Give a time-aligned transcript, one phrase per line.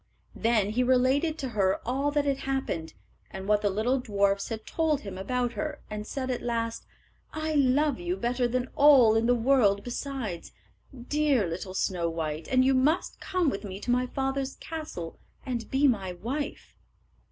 [0.33, 2.95] Then he related to her all that had happened,
[3.29, 6.87] and what the little dwarfs had told him about her, and said at last,
[7.33, 10.53] "I love you better than all in the world besides,
[11.07, 15.69] dear little Snow white, and you must come with me to my father's castle and
[15.69, 16.73] be my wife."